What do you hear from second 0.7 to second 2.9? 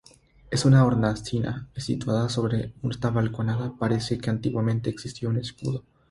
hornacina situada sobre